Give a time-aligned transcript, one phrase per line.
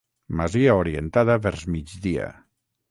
[0.39, 2.29] Masia orientada vers migdia.